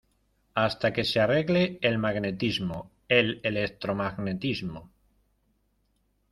[0.55, 4.89] hasta que se arregle el magnetismo, el electromagnetismo...